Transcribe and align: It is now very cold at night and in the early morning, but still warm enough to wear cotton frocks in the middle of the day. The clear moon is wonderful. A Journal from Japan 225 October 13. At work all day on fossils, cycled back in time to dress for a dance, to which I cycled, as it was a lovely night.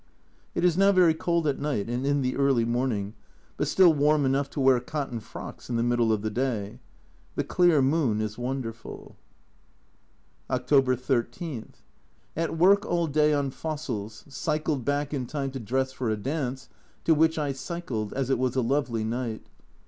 It 0.55 0.65
is 0.65 0.79
now 0.79 0.91
very 0.91 1.13
cold 1.13 1.45
at 1.45 1.59
night 1.59 1.87
and 1.87 2.07
in 2.07 2.23
the 2.23 2.35
early 2.35 2.65
morning, 2.65 3.13
but 3.55 3.67
still 3.67 3.93
warm 3.93 4.25
enough 4.25 4.49
to 4.49 4.59
wear 4.59 4.79
cotton 4.79 5.19
frocks 5.19 5.69
in 5.69 5.75
the 5.75 5.83
middle 5.83 6.11
of 6.11 6.23
the 6.23 6.31
day. 6.31 6.79
The 7.35 7.43
clear 7.43 7.83
moon 7.83 8.19
is 8.19 8.35
wonderful. 8.35 9.15
A 10.49 10.57
Journal 10.57 10.65
from 10.65 10.65
Japan 10.95 11.05
225 11.05 11.49
October 11.51 11.71
13. 12.33 12.35
At 12.35 12.57
work 12.57 12.83
all 12.83 13.05
day 13.05 13.31
on 13.31 13.51
fossils, 13.51 14.25
cycled 14.27 14.83
back 14.83 15.13
in 15.13 15.27
time 15.27 15.51
to 15.51 15.59
dress 15.59 15.91
for 15.93 16.09
a 16.09 16.17
dance, 16.17 16.67
to 17.03 17.13
which 17.13 17.37
I 17.37 17.51
cycled, 17.51 18.11
as 18.13 18.31
it 18.31 18.39
was 18.39 18.55
a 18.55 18.61
lovely 18.61 19.03
night. 19.03 19.45